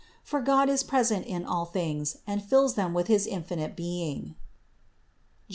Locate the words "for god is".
0.23-0.81